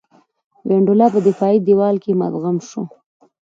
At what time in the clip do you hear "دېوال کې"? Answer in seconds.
1.67-2.17